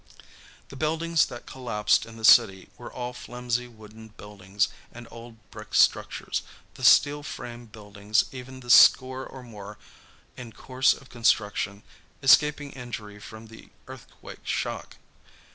The 0.69 0.75
buildings 0.75 1.27
that 1.27 1.45
collapsed 1.45 2.07
in 2.07 2.17
the 2.17 2.25
city 2.25 2.69
were 2.75 2.91
all 2.91 3.13
flimsy 3.13 3.67
wooden 3.67 4.07
buildings 4.07 4.67
and 4.91 5.07
old 5.11 5.37
brick 5.51 5.75
structures, 5.75 6.41
the 6.73 6.83
steel 6.83 7.21
frame 7.21 7.67
buildings, 7.67 8.25
even 8.31 8.61
the 8.61 8.71
score 8.71 9.23
or 9.27 9.43
more 9.43 9.77
in 10.35 10.53
course 10.53 10.93
of 10.95 11.11
construction, 11.11 11.83
escaping 12.23 12.71
injury 12.71 13.19
from 13.19 13.45
the 13.45 13.69
earthquake 13.87 14.41
shock. 14.43 14.95